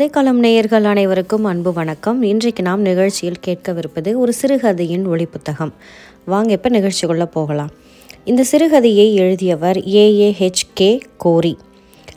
கதைக்களம் 0.00 0.32
நேயர்கள் 0.32 0.84
அனைவருக்கும் 0.84 1.44
அன்பு 1.44 1.72
வணக்கம். 1.72 2.22
இன்றைக்கு 2.22 2.62
நாம் 2.62 2.80
நிகழ்ச்சியில் 2.80 3.36
கேட்கவிருப்பது 3.46 4.14
ஒரு 4.14 4.32
சிறுகதையின் 4.32 5.06
ஒளி 5.06 5.24
புத்தகம் 5.24 5.72
வாங்க 6.24 6.52
இப்போ 6.52 6.70
நிகழ்ச்சிக்குள்ளே 6.70 7.24
போகலாம். 7.24 7.70
இந்த 8.24 8.44
சிறுகதையை 8.52 9.12
எழுதியவர் 9.12 9.76
ஏஏ 9.76 10.30
ஹெச்கே 10.38 11.00
கோரி. 11.16 11.58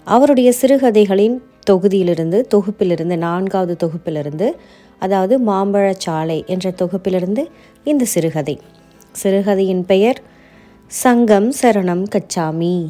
அவருடைய 0.03 0.53
சிறுகதைகளின் 0.61 1.41
தொகுதியிலிருந்து 1.69 2.43
தொகுப்பிலிருந்து 2.55 3.17
நான்காவது 3.17 3.87
தொகுப்பிலிருந்து 3.87 4.51
அதாவது 4.99 5.39
மாம்பழச்சாலை 5.39 6.45
என்ற 6.45 6.73
தொகுப்பிலிருந்து 6.81 7.45
இந்த 7.83 8.05
சிறுகதை. 8.05 8.59
சிறுகதையின் 9.11 9.85
பெயர் 9.85 10.21
சங்கம் 10.87 11.53
சரணம் 11.61 12.03
கச்சாமி. 12.09 12.87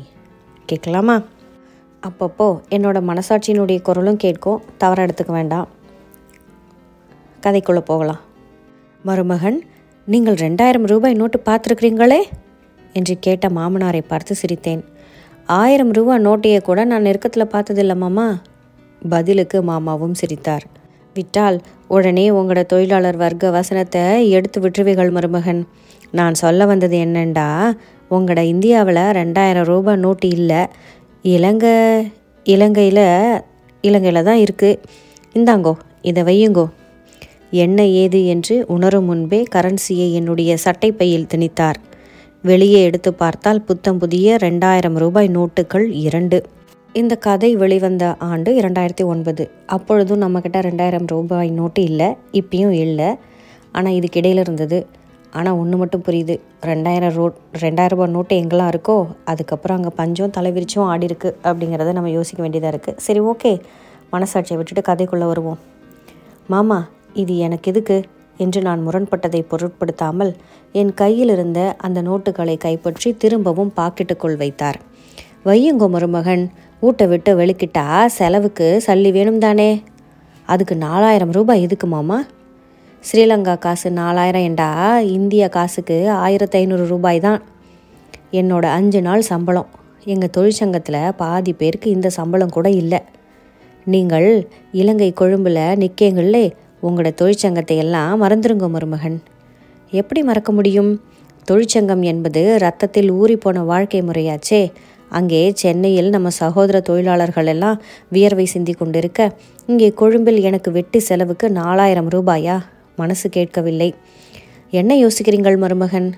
கேட்கலாமா? 0.66 1.22
அப்பப்போ 2.08 2.62
என்னோட 2.70 2.98
மனசாட்சியினுடைய 3.02 3.82
குரலும் 3.82 4.18
கேட்கும். 4.18 4.62
தவற 4.78 5.06
எடுத்துக்க 5.06 5.32
வேண்டாம். 5.32 5.68
கதைக்குள்ளே 7.42 7.80
போகலாம். 7.80 8.20
மருமகன் 9.04 9.64
நீங்கள் 10.06 10.34
ரெண்டாயிரம் 10.34 10.86
ரூபாய் 10.86 11.14
நோட்டு 11.14 11.42
பார்த்துருக்கிறீங்களே? 11.46 12.22
என்று 12.94 13.18
கேட்ட 13.20 13.48
மாமனாரை 13.48 14.02
பார்த்து 14.08 14.36
சிரித்தேன். 14.36 14.84
ஆயிரம் 15.46 15.92
ரூபா 15.92 16.18
நோட்டையை 16.18 16.62
கூட 16.62 16.84
நான் 16.84 17.02
நெருக்கத்தில் 17.02 17.48
பார்த்ததில்ல 17.48 17.96
மாமா. 17.96 18.38
பதிலுக்கு 19.10 19.62
மாமாவும் 19.62 20.14
சிரித்தார். 20.14 20.64
விட்டால் 21.14 21.62
உடனே 21.88 22.30
உங்களோட 22.30 22.66
தொழிலாளர் 22.66 23.16
வர்க்க 23.16 23.50
வசனத்தை 23.50 24.30
எடுத்து 24.30 24.62
விட்டுருவீர்கள் 24.62 25.12
மருமகன். 25.12 25.68
நான் 26.12 26.34
சொல்ல 26.34 26.66
வந்தது 26.66 26.98
என்னண்டா? 26.98 27.78
உங்களோட 28.12 28.40
இந்தியாவில் 28.40 28.96
ரெண்டாயிரம் 28.96 29.64
ரூபாய் 29.64 29.96
நோட்டு 29.96 30.28
இல்லை. 30.30 30.68
இலங்கை 31.26 31.76
இலங்கையில் 32.44 33.06
இலங்கையில் 33.82 34.24
தான் 34.24 34.40
இருக்குது 34.44 34.80
இந்தாங்கோ 35.34 35.74
இதை 36.02 36.24
வையுங்கோ. 36.24 36.66
என்ன 37.50 37.86
ஏது 37.88 38.26
என்று 38.26 38.66
உணரும் 38.68 39.06
முன்பே 39.06 39.44
கரன்சியை 39.56 40.08
என்னுடைய 40.14 40.58
சட்டை 40.58 40.92
பையில் 40.92 41.30
திணித்தார். 41.34 41.80
வெளியே 42.42 42.84
எடுத்து 42.84 43.14
பார்த்தால் 43.14 43.62
புத்தம் 43.62 43.98
புதிய 43.98 44.36
ரெண்டாயிரம் 44.42 44.94
ரூபாய் 44.94 45.30
நோட்டுகள் 45.30 45.92
இரண்டு. 45.92 46.46
இந்த 46.94 47.16
கதை 47.16 47.56
வெளிவந்த 47.56 48.16
ஆண்டு 48.18 48.52
இரண்டாயிரத்தி 48.62 49.06
ஒன்பது. 49.06 49.50
அப்பொழுதும் 49.66 50.22
நம்மக்கிட்ட 50.22 50.62
ரெண்டாயிரம் 50.70 51.08
ரூபாய் 51.08 51.50
நோட்டு 51.50 51.84
இல்லை 51.84 52.16
இப்பயும் 52.32 52.72
இல்லை. 52.72 53.16
ஆனால் 53.72 53.94
இதுக்கு 53.94 54.22
இடையில 54.22 54.40
இருந்தது. 54.40 54.86
ஆனால் 55.38 55.58
ஒன்று 55.62 55.78
மட்டும் 55.78 56.04
புரியுது. 56.08 56.36
ரெண்டாயிரம் 56.70 57.14
ரோட் 57.18 57.38
ரெண்டாயிரம் 57.64 57.98
ரூபாய் 57.98 58.14
நோட்டு 58.16 58.34
எங்கெல்லாம் 58.42 58.72
இருக்கோ 58.74 58.98
அதுக்கப்புறம் 59.32 59.78
அங்கே 59.78 59.92
பஞ்சம் 60.00 60.34
தலைவிரிச்சும் 60.38 60.88
ஆடி 60.92 61.06
இருக்கு 61.06 61.30
அப்படிங்கிறத 61.44 61.92
நம்ம 61.92 62.10
யோசிக்க 62.10 62.42
வேண்டியதாக 62.42 62.74
இருக்குது 62.74 63.00
சரி 63.00 63.20
ஓகே. 63.32 63.52
மனசாட்சியை 64.14 64.58
விட்டுட்டு 64.58 64.84
கதைக்குள்ளே 64.90 65.28
வருவோம். 65.32 65.60
மாமா 66.48 66.80
இது 67.14 67.38
எனக்கு 67.38 67.72
எதுக்கு? 67.72 67.98
என்று 68.38 68.60
நான் 68.62 68.84
முரண்பட்டதை 68.88 69.42
பொருட்படுத்தாமல் 69.50 70.32
என் 70.72 70.94
கையில் 70.94 71.30
இருந்த 71.30 71.60
அந்த 71.78 72.02
நோட்டுகளை 72.02 72.56
கைப்பற்றி 72.58 73.10
திரும்பவும் 73.18 73.72
பாக்கெட்டுக்குள் 73.78 74.38
வைத்தார். 74.38 74.80
வையுங்கோ 75.46 75.88
மருமகன் 75.88 76.44
ஊட்ட 76.80 77.06
விட்டு 77.06 77.32
வெளிக்கிட்டா 77.36 78.06
செலவுக்கு 78.18 78.68
சல்லி 78.86 79.12
வேணும் 79.12 79.40
தானே 79.40 79.70
அதுக்கு 80.48 80.76
நாலாயிரம் 80.76 81.32
ரூபாய் 81.32 81.62
எதுக்கு 81.62 81.88
மாமா? 81.88 82.18
ஸ்ரீலங்கா 83.08 83.54
காசு 83.64 83.88
நாலாயிரம் 83.92 84.46
என்றா 84.50 84.68
இந்திய 85.16 85.44
காசுக்கு 85.56 85.96
ஆயிரத்தி 86.26 86.56
ஐநூறு 86.60 86.84
ரூபாய் 86.92 87.20
தான். 87.26 87.42
என்னோட 88.40 88.66
அஞ்சு 88.78 89.00
நாள் 89.08 89.24
சம்பளம். 89.30 89.68
எங்கள் 90.14 90.32
தொழிற்சங்கத்தில் 90.38 91.16
பாதி 91.22 91.54
பேருக்கு 91.54 91.88
இந்த 91.96 92.10
சம்பளம் 92.18 92.54
கூட 92.58 92.70
இல்லை. 92.82 93.00
நீங்கள் 93.94 94.28
இலங்கை 94.82 95.10
கொழும்பில் 95.22 95.62
நிற்கீங்களே 95.82 96.46
உங்களோட 96.88 97.12
தொழிற்சங்கத்தை 97.22 97.78
எல்லாம் 97.86 98.22
மறந்துருங்க 98.24 98.70
மருமகன். 98.76 99.18
எப்படி 99.92 100.24
மறக்க 100.30 100.52
முடியும்? 100.52 100.92
தொழிற்சங்கம் 101.50 102.04
என்பது 102.12 102.44
ரத்தத்தில் 102.66 103.12
ஊறிப்போன 103.22 103.66
வாழ்க்கை 103.72 104.02
முறையாச்சே. 104.10 104.62
அங்கே 105.18 105.42
சென்னையில் 105.62 106.10
நம்ம 106.10 106.30
சகோதர 106.42 106.78
தொழிலாளர்கள் 106.90 107.52
எல்லாம் 107.54 107.82
வியர்வை 108.16 108.46
சிந்தி 108.54 108.74
கொண்டிருக்க 108.74 109.32
இங்கே 109.72 109.90
கொழும்பில் 110.02 110.40
எனக்கு 110.50 110.72
வெட்டி 110.72 111.02
செலவுக்கு 111.10 111.50
நாலாயிரம் 111.62 112.12
ரூபாயா? 112.16 112.56
மனசு 112.96 113.30
கேட்கவில்லை. 113.30 113.96
என்ன 114.72 114.96
யோசிக்கிறீங்கள் 114.96 115.58
மருமகன்? 115.58 116.16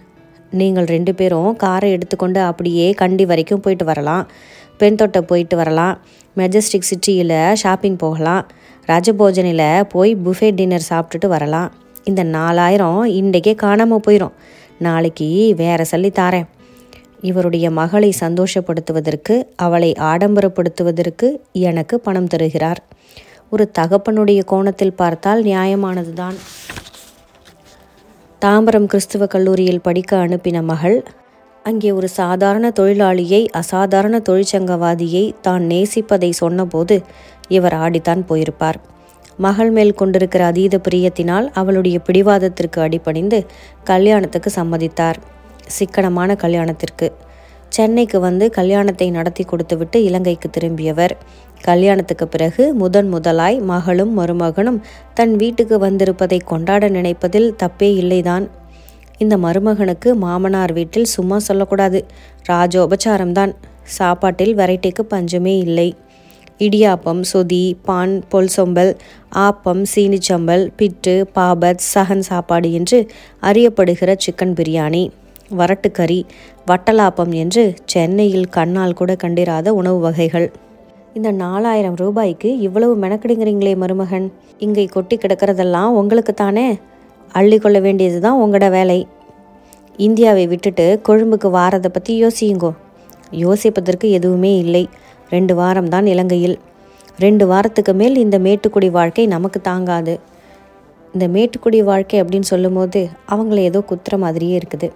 நீங்கள் 0.52 0.86
ரெண்டு 0.86 1.16
பேரும் 1.16 1.56
காரை 1.56 1.92
எடுத்துக்கொண்டு 1.92 2.40
அப்படியே 2.40 2.92
கண்டி 2.92 3.26
வரைக்கும் 3.26 3.60
போயிட்டு 3.60 3.86
வரலாம். 3.86 4.32
பெண் 4.78 4.96
தொட்டை 4.96 5.22
போயிட்டு 5.22 5.56
வரலாம். 5.56 6.00
மெஜஸ்டிக் 6.38 6.90
சிட்டியில் 6.90 7.54
ஷாப்பிங் 7.54 7.96
போகலாம். 7.96 8.52
ராஜபோஜனில் 8.88 9.84
போய் 9.84 10.16
புஃபே 10.16 10.52
டின்னர் 10.56 10.88
சாப்பிட்டுட்டு 10.90 11.28
வரலாம். 11.28 11.72
இந்த 12.04 12.24
நாலாயிரம் 12.24 13.06
இன்றைக்கே 13.06 13.56
காணாமல் 13.56 14.02
போயிடும் 14.08 14.32
நாளைக்கு 14.80 15.54
வேற 15.58 15.84
சொல்லி 15.84 16.10
தாரேன். 16.10 16.48
இவருடைய 17.22 17.72
மகளை 17.72 18.14
சந்தோஷப்படுத்துவதற்கு 18.20 19.44
அவளை 19.56 19.92
ஆடம்பரப்படுத்துவதற்கு 20.00 21.38
எனக்கு 21.52 22.00
பணம் 22.00 22.28
தருகிறார். 22.28 22.84
ஒரு 23.50 23.72
தகப்பனுடைய 23.80 24.44
கோணத்தில் 24.44 24.94
பார்த்தால் 24.94 25.44
நியாயமானதுதான். 25.44 26.36
தாம்பரம் 28.46 28.88
கிறிஸ்துவ 28.92 29.26
கல்லூரியில் 29.34 29.84
படிக்க 29.86 30.12
அனுப்பின 30.24 30.58
மகள் 30.62 30.98
அங்கே 31.66 31.90
ஒரு 31.92 32.08
சாதாரண 32.18 32.66
தொழிலாளியை 32.80 33.40
அசாதாரண 33.60 34.16
தொழிற்சங்கவாதியை 34.30 35.24
தான் 35.42 35.64
நேசிப்பதை 35.72 36.30
சொன்னபோது 36.40 36.96
இவர் 37.48 37.76
ஆடித்தான் 37.84 38.24
போயிருப்பார். 38.30 38.78
மகள் 39.38 39.72
மேல் 39.78 39.94
கொண்டிருக்கிற 39.94 40.44
அதீத 40.46 40.80
பிரியத்தினால் 40.88 41.48
அவளுடைய 41.62 42.00
பிடிவாதத்திற்கு 42.08 42.82
அடிபணிந்து 42.88 43.40
கல்யாணத்துக்கு 43.84 44.52
சம்மதித்தார். 44.60 45.20
சிக்கனமான 45.78 46.36
கல்யாணத்திற்கு. 46.44 47.10
சென்னைக்கு 47.76 48.18
வந்து 48.20 48.46
கல்யாணத்தை 48.50 49.08
நடத்தி 49.10 49.44
கொடுத்துவிட்டு 49.44 49.98
இலங்கைக்கு 50.04 50.50
திரும்பியவர். 50.50 51.14
கல்யாணத்துக்கு 51.62 52.26
பிறகு 52.28 52.64
முதன் 52.74 53.10
முதலாய் 53.10 53.58
மகளும் 53.72 54.14
மருமகனும் 54.20 54.80
தன் 55.14 55.36
வீட்டுக்கு 55.36 55.76
வந்திருப்பதை 55.80 56.40
கொண்டாட 56.46 56.90
நினைப்பதில் 56.90 57.50
தப்பே 57.64 57.90
இல்லைதான். 58.02 58.46
இந்த 59.18 59.36
மருமகனுக்கு 59.38 60.10
மாமனார் 60.16 60.74
வீட்டில் 60.74 61.12
சும்மா 61.16 61.40
சொல்லக்கூடாது. 61.40 62.00
ராஜோபச்சாரம்தான். 62.50 63.54
சாப்பாட்டில் 63.98 64.54
வெரைட்டிக்கு 64.56 65.04
பஞ்சமே 65.08 65.58
இல்லை. 65.58 65.90
இடியாப்பம் 66.60 67.22
சொதி 67.22 67.64
பான் 67.84 68.16
பொல் 68.30 68.54
சொம்பல் 68.58 68.92
ஆப்பம் 69.46 69.84
சீனிச்சம்பல் 69.94 70.64
பிட்டு 70.78 71.16
பாபத் 71.36 71.86
சகன் 71.94 72.26
சாப்பாடு 72.32 72.70
என்று 72.74 73.00
அறியப்படுகிற 73.42 74.12
சிக்கன் 74.26 74.56
பிரியாணி. 74.60 75.06
வரட்டுக்கறி 75.52 76.26
வட்டலாப்பம் 76.70 77.32
என்று 77.32 77.76
சென்னையில் 77.86 78.50
கண்ணால் 78.50 78.94
கூட 78.94 79.16
கண்டிராத 79.16 79.74
உணவு 79.74 80.00
வகைகள். 80.00 80.52
இந்த 81.14 81.32
நாலாயிரம் 81.32 81.96
ரூபாய்க்கு 81.96 82.60
இவ்வளவு 82.60 82.98
மெனக்கிடுங்கிறீங்களே 82.98 83.76
மருமகன். 83.76 84.32
இங்கே 84.58 84.86
கொட்டி 84.86 85.18
கிடக்கிறதெல்லாம் 85.18 85.86
உங்களுக்கு 85.86 86.34
தானே? 86.34 86.80
அள்ளி 87.32 87.58
கொள்ள 87.58 87.80
வேண்டியது 87.80 88.20
தான் 88.20 88.42
உங்களோட 88.42 88.70
வேலை. 88.70 89.08
இந்தியாவை 89.98 90.48
விட்டுட்டு 90.48 91.02
கொழும்புக்கு 91.08 91.50
வாரதை 91.50 91.88
பற்றி 91.88 92.24
யோசியுங்கோ. 92.24 92.72
யோசிப்பதற்கு 93.32 94.10
எதுவுமே 94.10 94.58
இல்லை. 94.58 94.88
ரெண்டு 95.30 95.56
வாரம் 95.56 95.90
தான் 95.90 96.06
இலங்கையில். 96.06 96.60
ரெண்டு 97.20 97.48
வாரத்துக்கு 97.48 97.94
மேல் 97.94 98.18
இந்த 98.18 98.40
மேட்டுக்குடி 98.40 98.92
வாழ்க்கை 98.92 99.28
நமக்கு 99.28 99.62
தாங்காது. 99.62 100.20
இந்த 101.14 101.28
மேட்டுக்குடி 101.28 101.84
வாழ்க்கை 101.84 102.22
அப்படின்னு 102.22 102.42
சொல்லும்போது 102.42 103.08
அவங்கள 103.30 103.60
ஏதோ 103.62 103.84
குத்துற 103.90 104.18
மாதிரியே 104.18 104.60
இருக்குது. 104.60 104.90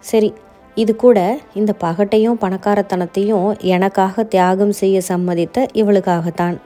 சரி 0.00 0.32
இது 0.74 0.96
கூட 0.96 1.38
இந்த 1.54 1.74
பகட்டையும் 1.80 2.40
பணக்காரத்தனத்தையும் 2.40 3.60
எனக்காக 3.60 4.24
தியாகம் 4.24 4.72
செய்ய 4.72 5.00
சம்மதித்த 5.08 5.66
இவளுக்காகத்தான். 5.72 6.56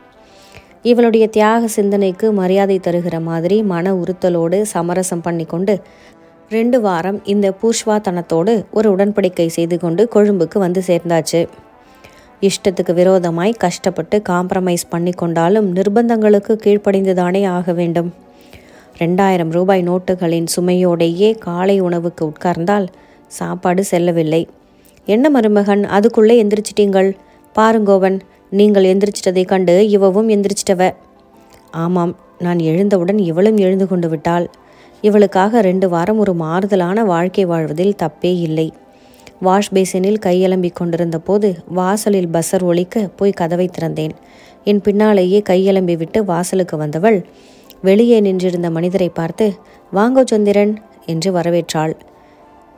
இவளுடைய 0.83 1.27
தியாக 1.27 1.67
சிந்தனைக்கு 1.67 2.33
மரியாதை 2.33 2.81
தருகிற 2.83 3.21
மாதிரி 3.21 3.63
மன 3.63 3.95
உறுத்தலோடு 3.95 4.63
சமரசம் 4.63 5.21
பண்ணி 5.21 5.45
கொண்டு 5.45 5.81
ரெண்டு 6.49 6.81
வாரம் 6.81 7.25
இந்த 7.25 7.55
பூர்ஷ்வாத்தனத்தோடு 7.63 8.65
ஒரு 8.71 8.97
உடன்படிக்கை 8.97 9.47
செய்து 9.47 9.79
கொண்டு 9.79 10.09
கொழும்புக்கு 10.15 10.59
வந்து 10.59 10.83
சேர்ந்தாச்சு. 10.87 11.49
இஷ்டத்துக்கு 12.43 12.95
விரோதமாய் 12.95 13.53
கஷ்டப்பட்டு 13.53 14.23
காம்ப்ரமைஸ் 14.29 14.85
பண்ணி 14.89 15.11
கொண்டாலும் 15.11 15.75
நிர்பந்தங்களுக்கு 15.77 16.53
கீழ்ப்படிந்துதானே 16.65 17.47
ஆக 17.47 17.73
வேண்டும். 17.73 18.13
ரெண்டாயிரம் 18.99 19.51
ரூபாய் 19.51 19.83
நோட்டுகளின் 19.83 20.49
சுமையோடையே 20.57 21.39
காலை 21.39 21.81
உணவுக்கு 21.81 22.33
உட்கார்ந்தால் 22.33 22.89
சாப்பாடு 23.39 23.83
செல்லவில்லை. 23.85 24.43
என்ன 25.09 25.31
மருமகன் 25.31 25.85
அதுக்குள்ளே 25.97 26.35
எந்திரிச்சிட்டீங்கள்? 26.43 27.11
பாருங்கோவன் 27.55 28.19
நீங்கள் 28.51 28.89
எந்திரிச்சிட்டதை 28.93 29.45
கண்டு 29.45 29.75
இவவும் 29.91 30.29
எந்திரிச்சிட்டவ. 30.29 30.83
ஆமாம் 31.85 32.13
நான் 32.39 32.61
எழுந்தவுடன் 32.71 33.21
இவளும் 33.31 33.57
எழுந்து 33.57 33.87
கொண்டு 33.89 34.09
விட்டாள். 34.09 34.47
இவளுக்காக 35.03 35.61
ரெண்டு 35.61 35.87
வாரம் 35.89 36.19
ஒரு 36.19 36.33
மாறுதலான 36.35 37.05
வாழ்க்கை 37.05 37.45
வாழ்வதில் 37.45 37.99
தப்பே 38.03 38.33
இல்லை. 38.47 38.69
வாஷ் 39.41 39.71
பேசினில் 39.75 40.23
கையலம்பிக் 40.27 40.79
கொண்டிருந்த 40.81 41.19
போது 41.19 41.49
வாசலில் 41.69 42.29
பஸ்ஸர் 42.33 42.65
ஒழிக்க 42.71 43.05
போய் 43.19 43.39
கதவை 43.41 43.67
திறந்தேன். 43.79 44.15
என் 44.65 44.81
பின்னாலேயே 44.81 45.39
கையலம்பி 45.49 45.97
விட்டு 45.97 46.21
வாசலுக்கு 46.25 46.77
வந்தவள் 46.77 47.19
வெளியே 47.83 48.21
நின்றிருந்த 48.21 48.71
மனிதரை 48.71 49.09
பார்த்து 49.09 49.47
வாங்கோ 49.95 50.23
சந்திரன் 50.25 50.75
என்று 51.07 51.31
வரவேற்றாள். 51.33 51.95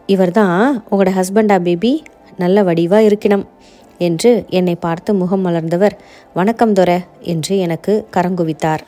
இவர்தான் 0.07 0.85
உங்களோட 0.91 1.11
ஹஸ்பண்டா 1.19 1.59
பேபி 1.59 2.03
நல்ல 2.37 2.63
வடிவாக 2.63 3.07
இருக்கணும் 3.09 3.45
என்று 3.99 4.45
என்னை 4.49 4.75
பார்த்து 4.75 5.15
முகம் 5.15 5.47
மலர்ந்தவர். 5.47 5.93
வணக்கம் 6.35 6.73
துர 6.73 7.01
என்று 7.21 7.59
எனக்கு 7.59 8.07
கரங்குவித்தார். 8.17 8.81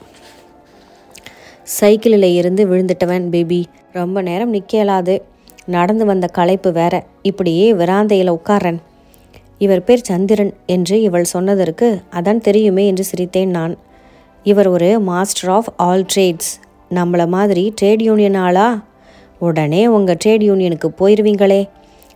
சைக்கிளில் 1.62 2.34
இருந்து 2.34 2.66
விழுந்துட்டவன் 2.66 3.28
பேபி 3.30 3.66
ரொம்ப 3.92 4.22
நேரம் 4.22 4.50
நிற்க 4.50 4.76
இயலாது 4.76 5.24
நடந்து 5.64 6.06
வந்த 6.06 6.26
களைப்பு 6.26 6.72
வேற. 6.72 7.04
இப்படியே 7.22 7.72
விராந்தையில் 7.72 8.28
உட்காரன் 8.28 8.80
இவர் 9.58 9.84
பேர் 9.84 10.02
சந்திரன் 10.02 10.52
என்று 10.66 11.02
இவள் 11.02 11.24
சொன்னதற்கு 11.24 12.02
அதான் 12.12 12.38
தெரியுமே 12.38 12.86
என்று 12.86 13.04
சிரித்தேன் 13.12 13.46
நான். 13.46 13.76
இவர் 14.42 14.68
ஒரு 14.68 15.00
மாஸ்டர் 15.00 15.50
ஆஃப் 15.50 15.72
ஆல் 15.76 16.04
ட்ரேட்ஸ் 16.14 16.52
நம்மளை 16.94 17.28
மாதிரி 17.28 17.74
ட்ரேட் 17.82 18.02
யூனியன் 18.02 18.34
ஆளா? 18.34 18.84
உடனே 19.48 19.82
உங்கள் 19.96 20.18
ட்ரேட் 20.22 20.44
யூனியனுக்கு 20.48 20.88
போயிடுவீங்களே 21.00 21.60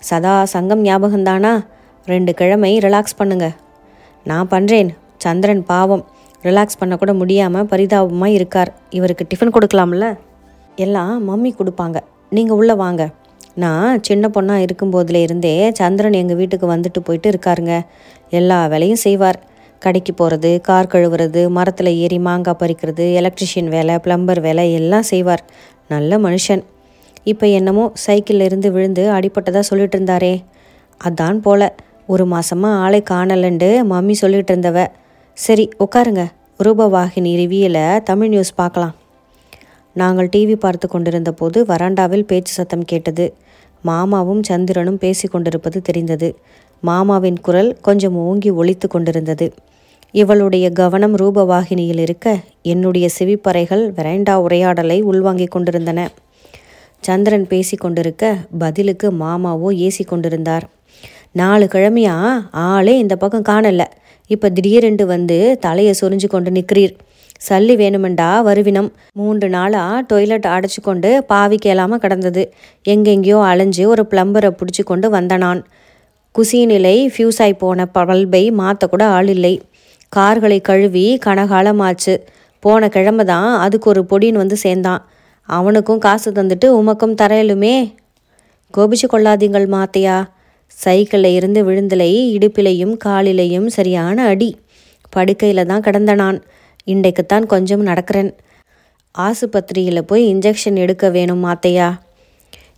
சதா 0.09 0.35
சங்கம் 0.55 0.83
ஞாபகம்தானா? 0.85 1.53
ரெண்டு 2.07 2.33
கிழமை 2.41 2.73
ரிலாக்ஸ் 2.87 3.19
பண்ணுங்க. 3.21 3.47
நான் 4.27 4.51
பண்ணுறேன் 4.53 4.91
சந்திரன் 5.25 5.63
பாவம். 5.71 6.05
ரிலாக்ஸ் 6.47 6.79
பண்ண 6.81 6.95
கூட 6.97 7.13
முடியாமல் 7.21 7.69
பரிதாபமாக 7.73 8.37
இருக்கார். 8.39 8.71
இவருக்கு 8.99 9.25
டிஃபன் 9.31 9.55
கொடுக்கலாம்ல? 9.57 10.07
எல்லாம் 10.85 11.15
மம்மி 11.29 11.51
கொடுப்பாங்க. 11.61 11.99
நீங்கள் 12.37 12.59
உள்ளே 12.61 12.75
வாங்க. 12.85 13.03
நான் 13.65 14.03
சின்ன 14.09 14.25
பொண்ணாக 14.35 14.65
இருக்கும்போதுல 14.67 15.21
இருந்தே 15.27 15.53
சந்திரன் 15.81 16.19
எங்கள் 16.21 16.39
வீட்டுக்கு 16.41 16.67
வந்துட்டு 16.75 17.01
போயிட்டு 17.07 17.29
இருக்காருங்க. 17.33 17.75
எல்லா 18.39 18.59
வேலையும் 18.73 19.03
செய்வார். 19.07 19.39
கடைக்கு 19.85 20.13
போகிறது 20.15 20.51
கார் 20.69 20.93
கழுவுறது 20.93 21.43
மரத்தில் 21.57 21.91
ஏறி 22.05 22.19
மாங்காய் 22.19 22.61
பறிக்கிறது 22.63 23.05
எலக்ட்ரிஷியன் 23.21 23.71
வேலை 23.75 23.97
ப்ளம்பர் 24.05 24.41
வேலை 24.47 24.65
எல்லாம் 24.81 25.07
செய்வார். 25.13 25.43
நல்ல 25.95 26.19
மனுஷன். 26.19 26.63
இப்போ 27.25 27.47
என்னமோ 27.47 27.93
சைக்கிளில் 27.95 28.45
இருந்து 28.45 28.73
விழுந்து 28.73 29.11
அடிப்பட்டதாக 29.11 29.61
சொல்லிட்டு 29.61 29.99
இருந்தாரே. 29.99 30.45
அதான் 31.09 31.39
போல. 31.39 31.75
ஒரு 32.07 32.27
மாசமா 32.27 32.79
ஆளை 32.79 33.03
காணலண்டு 33.11 33.85
மம்மி 33.91 34.11
சொல்லிட்டு 34.11 34.57
இருந்தவ. 34.57 34.87
சரி 35.33 35.69
உட்காருங்க. 35.79 36.27
ரூபவாகினி 36.65 37.33
ரிவியில் 37.37 38.03
தமிழ் 38.03 38.29
நியூஸ் 38.29 38.55
பார்க்கலாம். 38.55 38.95
நாங்கள் 39.93 40.29
டிவி 40.37 40.55
பார்த்து 40.55 40.89
கொண்டிருந்த 40.89 41.33
போது 41.33 41.65
வராண்டாவில் 41.65 42.21
பேச்சு 42.21 42.53
சத்தம் 42.53 42.85
கேட்டது. 42.85 43.35
மாமாவும் 43.85 44.43
சந்திரனும் 44.43 44.99
பேசி 44.99 45.29
கொண்டிருப்பது 45.29 45.83
தெரிந்தது. 45.83 46.37
மாமாவின் 46.81 47.41
குரல் 47.41 47.77
கொஞ்சம் 47.81 48.17
ஓங்கி 48.17 48.51
ஒழித்து 48.51 48.89
கொண்டிருந்தது. 48.89 49.53
இவளுடைய 50.11 50.71
கவனம் 50.71 51.17
ரூபவாகினியில் 51.17 51.99
இருக்க 51.99 52.39
என்னுடைய 52.63 53.09
செவிப்பறைகள் 53.19 53.93
வெரைண்டா 53.97 54.35
உரையாடலை 54.35 55.03
உள்வாங்கிக் 55.03 55.51
கொண்டிருந்தன. 55.51 56.09
சந்திரன் 57.03 57.47
பேசி 57.47 57.77
கொண்டிருக்க 57.77 58.25
பதிலுக்கு 58.59 59.11
மாமாவோ 59.21 59.69
ஏசி 59.87 60.05
கொண்டிருந்தார் 60.07 60.67
நாலு 61.33 61.69
கிழமையா? 61.73 62.15
ஆளே 62.51 62.99
இந்த 62.99 63.17
பக்கம் 63.17 63.47
காணல. 63.49 63.83
இப்போ 64.27 64.49
திடீரென்று 64.49 65.07
வந்து 65.07 65.59
தலையை 65.61 65.95
சொரிஞ்சு 66.01 66.29
கொண்டு 66.29 66.51
நிற்கிறீர். 66.51 66.95
சல்லி 67.49 67.75
வேணுமெண்டா 67.83 68.29
வருவினம். 68.49 68.89
மூன்று 69.13 69.49
நாளாக 69.49 70.03
டொய்லெட் 70.11 70.49
அடைச்சு 70.55 70.81
கொண்டு 70.83 71.11
பாவி 71.25 71.57
கேளாமல் 71.57 71.99
கிடந்தது. 71.99 72.43
எங்கெங்கேயோ 72.85 73.39
அலைஞ்சு 73.51 73.89
ஒரு 73.89 74.05
பிளம்பரை 74.11 74.51
பிடிச்சி 74.61 74.85
கொண்டு 74.85 75.11
வந்த 75.11 75.37
நான். 75.37 75.61
ஃபியூஸ் 77.15 77.41
ஆகி 77.45 77.55
போன 77.65 77.87
பல்பை 77.97 78.43
மாற்ற 78.61 78.87
கூட 78.87 79.05
ஆள் 79.17 79.29
இல்லை 79.29 79.55
கார்களை 80.09 80.61
கழுவி 80.61 81.07
கனகாலமாச்சு. 81.27 82.17
போன 82.61 82.89
கிழமை 82.89 83.25
தான் 83.25 83.49
அதுக்கு 83.65 83.89
ஒரு 83.91 84.03
பொடின்னு 84.11 84.43
வந்து 84.43 84.57
சேர்ந்தான். 84.57 85.03
அவனுக்கும் 85.57 85.99
காசு 85.99 86.31
தந்துட்டு 86.33 86.69
உமக்கும் 86.81 87.15
தரையலுமே 87.23 87.75
கோபிச்சு 88.75 89.07
கொள்ளாதீங்கள் 89.13 89.67
மாத்தையா. 89.75 90.17
சைக்கிளில் 90.69 91.35
இருந்து 91.35 91.61
விழுந்திலை 91.65 92.11
இடுப்பிலையும் 92.37 92.95
காலிலையும் 93.05 93.67
சரியான 93.67 94.27
அடி. 94.27 94.51
படுக்கையில் 95.11 95.67
தான் 95.67 95.81
கிடந்த 95.81 96.15
நான். 96.15 96.39
இன்றைக்குத்தான் 96.85 97.47
கொஞ்சம் 97.47 97.87
நடக்கிறேன். 97.87 98.31
ஆசுபத்திரியில் 99.19 100.03
போய் 100.03 100.25
இன்ஜெக்ஷன் 100.35 100.77
எடுக்க 100.77 101.09
வேணும் 101.09 101.45
மாத்தையா. 101.45 101.89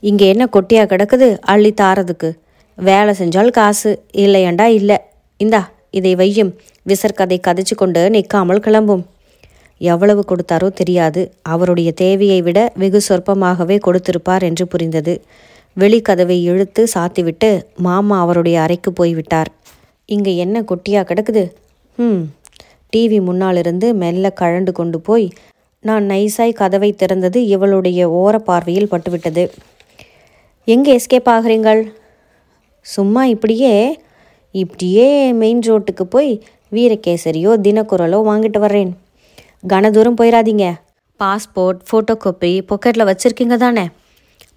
இங்கே 0.00 0.28
என்ன 0.28 0.44
கொட்டியாக 0.46 0.96
கிடக்குது 0.96 1.38
அள்ளி 1.40 1.74
தாரதுக்கு. 1.80 2.30
வேலை 2.78 3.14
செஞ்சால் 3.18 3.50
காசு. 3.50 3.90
இல்லையண்டா 4.12 4.66
இல்லை. 4.78 4.98
இந்தா 5.36 5.70
இதை 5.90 6.14
வையும். 6.14 6.52
விசற்கதை 6.86 7.38
கதைச்சு 7.48 7.74
கொண்டு 7.76 8.10
நிற்காமல் 8.10 8.58
கிளம்பும். 8.58 9.04
எவ்வளவு 9.80 10.22
கொடுத்தாரோ 10.30 10.68
தெரியாது. 10.80 11.20
அவருடைய 11.52 11.90
தேவையை 11.92 12.40
விட 12.46 12.58
வெகு 12.82 13.00
சொற்பமாகவே 13.08 13.76
கொடுத்திருப்பார் 13.86 14.44
என்று 14.48 14.66
புரிந்தது. 14.66 15.14
வெளிக்கதவை 15.76 16.36
இழுத்து 16.50 16.82
சாத்திவிட்டு 16.94 17.50
மாமா 17.86 18.16
அவருடைய 18.20 18.56
அறைக்கு 18.60 18.92
போய்விட்டார். 18.92 19.50
இங்கே 20.04 20.32
என்ன 20.36 20.62
கொட்டியா 20.70 21.02
கிடக்குது? 21.10 21.44
ம் 21.98 22.22
டிவி 22.92 23.18
முன்னாலிருந்து 23.28 23.88
மெல்ல 23.94 24.32
கழண்டு 24.40 24.72
கொண்டு 24.72 25.00
போய் 25.00 25.26
நான் 25.84 26.04
நைஸாய் 26.10 26.58
கதவை 26.60 26.90
திறந்தது 26.92 27.38
இவளுடைய 27.54 28.00
ஓர 28.20 28.36
பார்வையில் 28.48 28.90
பட்டுவிட்டது. 28.92 29.44
எங்கே 30.64 30.90
எஸ்கேப் 30.98 31.30
ஆகிறீங்கள்? 31.34 31.82
சும்மா 32.86 33.22
இப்படியே 33.34 33.74
இப்படியே 34.54 35.06
மெயின் 35.40 35.62
ரோட்டுக்கு 35.68 36.04
போய் 36.14 36.32
வீரகேசரியோ 36.76 37.52
தினக்குரலோ 37.66 38.18
வாங்கிட்டு 38.28 38.58
வர்றேன். 38.58 38.92
கனதூரம் 39.64 40.16
போயிடாதீங்க 40.20 40.74
பாஸ்போர்ட் 41.20 41.80
ஃபோட்டோ 41.88 42.14
காப்பி 42.16 42.64
பாக்கெட்டில் 42.68 43.08
வச்சுருக்கீங்க 43.08 43.56
தானே? 43.56 43.90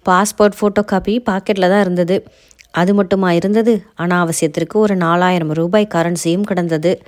பாஸ்போர்ட் 0.08 0.56
ஃபோட்டோ 0.58 0.82
காப்பி 0.84 1.22
பாக்கெட்டில் 1.30 1.68
தான் 1.68 1.80
இருந்தது. 1.80 2.24
அது 2.70 2.94
மட்டுமா 2.94 3.32
இருந்தது? 3.32 3.82
அனாவசியத்திற்கு 3.98 4.72
ஒரு 4.72 4.96
நாலாயிரம் 4.96 5.52
ரூபாய் 5.52 5.86
கரன்சியும் 5.94 6.40
கிடந்தது. 6.40 7.02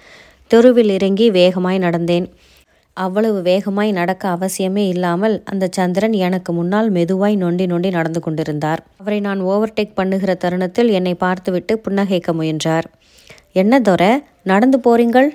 தெருவில் 0.46 0.88
இறங்கி 0.88 1.30
வேகமாய் 1.30 1.78
நடந்தேன். 1.78 2.26
அவ்வளவு 2.92 3.42
வேகமாய் 3.42 3.90
நடக்க 3.90 4.36
அவசியமே 4.36 4.88
இல்லாமல் 4.88 5.42
அந்த 5.44 5.68
சந்திரன் 5.70 6.12
எனக்கு 6.12 6.52
முன்னால் 6.52 6.90
மெதுவாய் 6.90 7.36
நொண்டி 7.36 7.66
நொண்டி 7.66 7.90
நடந்து 7.90 8.20
கொண்டிருந்தார். 8.20 8.82
அவரை 9.00 9.20
நான் 9.20 9.40
ஓவர்டேக் 9.40 9.94
பண்ணுகிற 9.94 10.34
தருணத்தில் 10.34 10.88
என்னை 10.88 11.14
பார்த்துவிட்டு 11.14 11.82
புன்னகைக்க 11.88 12.32
முயன்றார். 12.32 12.84
என்ன 13.52 13.80
தோற 13.80 14.22
நடந்து 14.42 14.78
போறீங்கள்? 14.78 15.30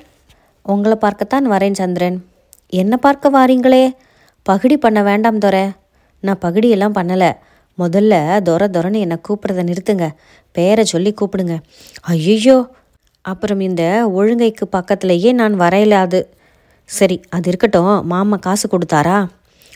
உங்களை 0.61 0.95
பார்க்கத்தான் 0.95 1.51
வரேன் 1.51 1.71
சந்திரன். 1.71 2.19
என்ன 2.79 2.97
பார்க்க 2.97 3.29
வாரீங்களே? 3.29 3.93
பகுடி 4.43 4.77
பண்ண 4.77 5.03
வேண்டாம் 5.03 5.37
தோர. 5.37 5.71
நான் 6.19 6.39
பகுடியெல்லாம் 6.41 6.95
பண்ணலை. 6.97 7.31
முதல்ல 7.77 8.13
தொர 8.47 8.67
துரன்னு 8.75 8.99
என்னை 8.99 9.17
கூப்பிட்றத 9.27 9.61
நிறுத்துங்க. 9.69 10.11
பேரை 10.51 10.83
சொல்லி 10.85 11.13
கூப்பிடுங்க. 11.13 11.59
ஐயோ 12.01 12.69
அப்புறம் 13.21 13.59
இந்த 13.59 13.83
ஒழுங்கைக்கு 14.15 14.65
பக்கத்துலேயே 14.71 15.31
நான் 15.31 15.59
வரையலாது 15.59 16.19
சரி 16.83 17.21
அது 17.29 17.47
இருக்கட்டும். 17.47 18.05
மாமா 18.05 18.37
காசு 18.37 18.69
கொடுத்தாரா? 18.69 19.27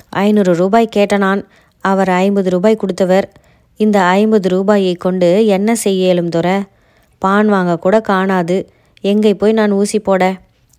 ஐநூறு 0.10 0.56
ரூபாய் 0.56 0.88
கேட்ட 0.88 1.18
நான். 1.18 1.48
அவர் 1.80 2.10
ஐம்பது 2.10 2.50
ரூபாய் 2.50 2.82
கொடுத்தவர். 2.84 3.28
இந்த 3.80 4.02
ஐம்பது 4.02 4.50
ரூபாயை 4.50 4.94
கொண்டு 4.94 5.46
என்ன 5.46 5.76
செய்யலும் 5.76 6.30
துற 6.30 6.48
பான் 7.18 7.48
வாங்க 7.48 7.78
கூட 7.78 8.00
காணாது. 8.00 8.58
எங்கே 9.02 9.34
போய் 9.34 9.52
நான் 9.52 9.72
ஊசி 9.72 10.00
போட? 10.00 10.24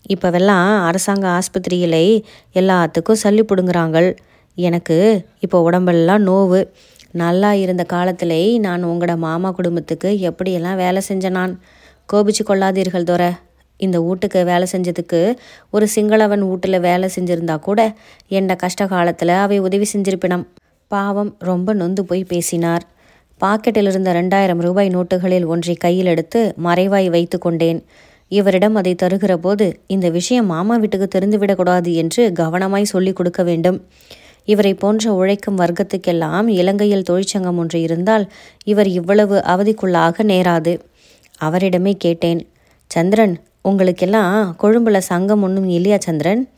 இப்போவெல்லாம் 0.08 0.84
அரசாங்க 0.84 1.26
ஆஸ்பத்திரியிலே 1.28 2.22
எல்லாத்துக்கும் 2.54 3.20
சல்லி 3.22 3.42
பிடுங்குறாங்கள். 3.50 4.08
எனக்கு 4.54 5.24
இப்போ 5.40 5.62
உடம்பெல்லாம் 5.62 6.26
நோவு. 6.26 6.60
நல்லா 7.12 7.52
இருந்த 7.52 7.84
காலத்திலே 7.84 8.58
நான் 8.58 8.84
உங்களோட 8.84 9.16
மாமா 9.16 9.50
குடும்பத்துக்கு 9.50 10.08
எப்படியெல்லாம் 10.30 10.76
வேலை 10.76 11.00
செஞ்ச 11.00 11.28
நான்? 11.28 11.60
கோபிச்சு 12.12 12.42
கொள்ளாதீர்கள் 12.48 13.08
தோற 13.10 13.24
இந்த 13.76 14.00
வீட்டுக்கு 14.00 14.44
வேலை 14.44 14.66
செஞ்சதுக்கு 14.72 15.36
ஒரு 15.70 15.88
சிங்களவன் 15.88 16.48
வீட்டில் 16.48 16.80
வேலை 16.80 17.08
செஞ்சிருந்தா 17.16 17.58
கூட 17.58 17.80
என்ற 18.28 18.54
கஷ்ட 18.54 18.86
காலத்தில் 18.86 19.28
அவை 19.28 19.58
உதவி 19.58 19.86
செஞ்சிருப்பினம். 19.92 20.44
பாவம் 20.88 21.36
ரொம்ப 21.38 21.72
நொந்து 21.72 22.04
போய் 22.04 22.24
பேசினார். 22.24 22.84
பாக்கெட்டில் 23.40 23.88
இருந்த 23.88 24.12
ரெண்டாயிரம் 24.12 24.60
ரூபாய் 24.60 24.88
நோட்டுகளில் 24.88 25.46
ஒன்றை 25.46 25.74
கையில் 25.74 26.06
எடுத்து 26.06 26.54
மறைவாய் 26.64 27.08
வைத்து 27.08 27.38
கொண்டேன். 27.38 27.80
இவரிடம் 28.28 28.74
அதை 28.74 28.96
தருகிற 29.02 29.36
போது 29.36 29.80
இந்த 29.86 30.10
விஷயம் 30.10 30.46
மாமா 30.46 30.76
வீட்டுக்கு 30.76 31.18
தெரிந்துவிடக்கூடாது 31.18 31.94
என்று 31.94 32.32
கவனமாய் 32.32 32.82
சொல்லிக் 32.82 33.16
கொடுக்க 33.16 33.42
வேண்டும். 33.42 33.82
இவரை 34.44 34.74
போன்ற 34.74 35.12
உழைக்கும் 35.12 35.58
வர்க்கத்துக்கெல்லாம் 35.58 36.46
இலங்கையில் 36.46 37.02
தொழிற்சங்கம் 37.02 37.58
ஒன்று 37.58 37.80
இருந்தால் 37.80 38.30
இவர் 38.64 38.86
இவ்வளவு 38.86 39.36
அவதிக்குள்ளாக 39.38 40.22
நேராது. 40.22 40.78
அவரிடமே 41.40 41.92
கேட்டேன் 41.98 42.46
சந்திரன் 42.86 43.34
உங்களுக்கெல்லாம் 43.62 44.56
கொழும்புல 44.62 44.98
சங்கம் 44.98 45.42
ஒன்றும் 45.42 45.68
இல்லையா 45.68 45.98
சந்திரன்? 45.98 46.48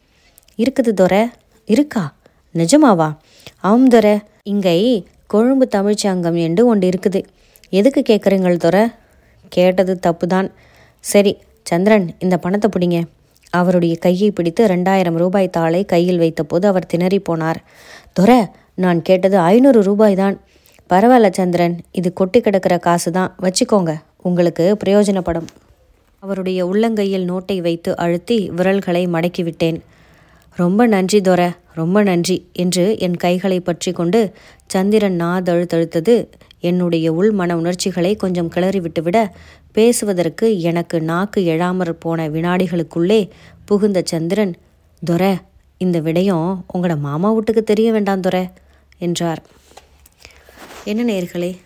இருக்குது 0.59 0.93
துர. 0.93 1.31
இருக்கா? 1.65 2.15
நிஜமாவா? 2.55 3.17
ஆம் 3.61 3.89
துர. 3.89 4.07
இங்கே 4.43 5.07
கொழும்பு 5.27 5.69
தமிழ்ச்சங்கம் 5.77 6.39
என்று 6.39 6.67
ஒன்று 6.67 6.89
இருக்குது. 6.89 7.25
எதுக்கு 7.69 8.03
கேட்குறீங்கள் 8.03 8.57
துறை 8.57 8.85
கேட்டது 9.49 9.99
தப்பு 9.99 10.27
தான் 10.27 10.51
சரி 11.01 11.33
சந்திரன் 11.71 12.07
இந்த 12.25 12.37
பணத்தை 12.45 12.69
பிடிங்க. 12.75 12.99
அவருடைய 13.59 13.95
கையை 14.05 14.29
பிடித்து 14.39 14.63
ரெண்டாயிரம் 14.73 15.19
ரூபாய் 15.23 15.55
தாளை 15.57 15.83
கையில் 15.93 16.21
வைத்தபோது 16.23 16.65
அவர் 16.71 16.91
திணறி 16.93 17.19
போனார். 17.29 17.61
துரை 18.17 18.41
நான் 18.85 19.01
கேட்டது 19.09 19.37
ஐநூறு 19.53 19.81
ரூபாய் 19.89 20.17
தான். 20.23 20.37
பரவாயில்ல 20.91 21.29
சந்திரன் 21.39 21.77
இது 21.99 22.09
கொட்டி 22.19 22.39
கிடக்கிற 22.41 22.75
காசு 22.87 23.11
தான் 23.19 23.33
வச்சுக்கோங்க 23.45 23.93
உங்களுக்கு 24.29 24.65
பிரயோஜனப்படும். 24.83 25.49
அவருடைய 26.23 26.61
உள்ளங்கையில் 26.71 27.27
நோட்டை 27.31 27.57
வைத்து 27.67 27.91
அழுத்தி 28.05 28.39
விரல்களை 28.59 29.03
மடக்கிவிட்டேன். 29.15 29.79
ரொம்ப 30.57 30.87
நன்றி 30.95 31.19
துரை 31.29 31.49
ரொம்ப 31.81 31.99
நன்றி 32.09 32.37
என்று 32.63 32.85
என் 33.07 33.19
கைகளை 33.25 33.59
பற்றி 33.61 33.91
கொண்டு 33.99 34.21
சந்திரன் 34.73 35.19
நாதழுத்தழுத்தது 35.23 36.15
என்னுடைய 36.61 37.13
உள் 37.13 37.31
மன 37.31 37.57
உணர்ச்சிகளை 37.57 38.17
கொஞ்சம் 38.17 38.51
கிளறிவிட்டுவிட 38.51 39.31
பேசுவதற்கு 39.73 40.61
எனக்கு 40.61 41.01
நாக்கு 41.01 41.41
எழாமற் 41.41 41.91
போன 41.91 42.29
வினாடிகளுக்குள்ளே 42.29 43.31
புகுந்த 43.65 44.03
சந்திரன் 44.05 44.55
துரை 45.05 45.37
இந்த 45.79 46.01
விடயம் 46.01 46.61
உங்களோட 46.75 46.99
மாமா 46.99 47.33
வீட்டுக்கு 47.33 47.65
தெரிய 47.65 47.93
வேண்டாம் 47.93 48.21
துரை 48.21 48.49
என்றார். 48.99 49.43
என்ன 50.85 51.13
நேர்களே 51.13 51.59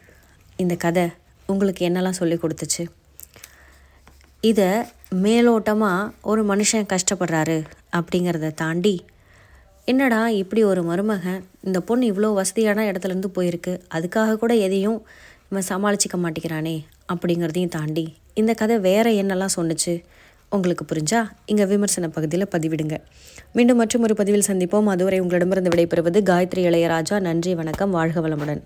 இந்த 0.57 0.75
கதை 0.75 1.09
உங்களுக்கு 1.47 1.89
என்னெல்லாம் 1.89 2.19
சொல்லி 2.21 2.37
கொடுத்துச்சு? 2.37 2.87
இதை 4.41 4.69
மேலோட்டமாக 5.15 6.11
ஒரு 6.23 6.47
மனுஷன் 6.47 6.89
கஷ்டப்படுறாரு 6.93 7.65
அப்படிங்கிறத 7.97 8.51
தாண்டி 8.55 9.05
என்னடா 9.85 10.29
இப்படி 10.29 10.65
ஒரு 10.65 10.83
மருமகன்? 10.83 11.45
இந்த 11.61 11.81
பொண்ணு 11.81 12.13
இவ்வளோ 12.13 12.35
வசதியான 12.35 12.93
இடத்துலேருந்து 12.93 13.29
போயிருக்கு. 13.35 13.73
அதுக்காக 13.95 14.37
கூட 14.37 14.55
எதையும் 14.55 15.07
இவன் 15.51 15.65
சமாளிச்சிக்க 15.69 16.17
மாட்டேங்கிறானே 16.17 16.85
அப்படிங்கிறதையும் 17.13 17.69
தாண்டி 17.69 18.05
இந்த 18.35 18.55
கதை 18.55 18.79
வேற 18.79 19.11
என்னெல்லாம் 19.11 19.55
சொன்னுச்சு? 19.57 20.03
உங்களுக்கு 20.51 20.85
புரிஞ்சா 20.93 21.21
இங்கே 21.47 21.65
விமர்சன 21.65 22.09
பகுதியில் 22.09 22.53
பதிவிடுங்க. 22.53 22.97
மீண்டும் 23.53 23.77
மற்றும் 23.77 24.03
ஒரு 24.03 24.15
பதிவில் 24.15 24.49
சந்திப்போம். 24.49 24.85
அதுவரை 24.85 25.21
உங்களிடமிருந்து 25.21 25.73
விடைபெறுவது 25.75 26.21
காயத்ரி 26.31 26.63
இளையராஜா. 26.71 27.21
நன்றி 27.21 27.55
வணக்கம். 27.55 27.91
வாழ்க 27.91 28.21
வளமுடன். 28.21 28.63